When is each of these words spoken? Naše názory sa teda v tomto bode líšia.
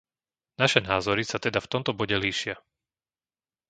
Naše 0.61 0.81
názory 0.91 1.21
sa 1.25 1.37
teda 1.45 1.59
v 1.61 1.71
tomto 1.77 1.91
bode 1.99 2.17
líšia. 2.23 2.55